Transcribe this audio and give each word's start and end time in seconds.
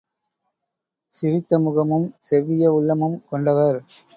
சிரித்த 1.13 1.59
முகமும், 1.59 2.07
செவ்விய 2.17 2.71
உள்ளமும் 2.71 3.23
கொண்டவர். 3.29 3.79